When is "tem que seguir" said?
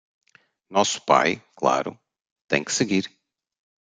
2.47-3.05